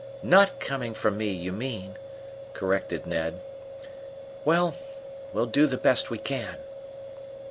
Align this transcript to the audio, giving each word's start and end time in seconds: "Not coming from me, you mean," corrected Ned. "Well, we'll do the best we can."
"Not 0.23 0.59
coming 0.59 0.95
from 0.95 1.15
me, 1.17 1.29
you 1.29 1.51
mean," 1.51 1.95
corrected 2.53 3.05
Ned. 3.05 3.39
"Well, 4.43 4.73
we'll 5.31 5.45
do 5.45 5.67
the 5.67 5.77
best 5.77 6.09
we 6.09 6.17
can." 6.17 6.55